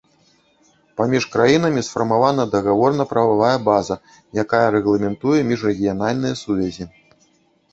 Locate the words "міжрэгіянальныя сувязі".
5.51-6.91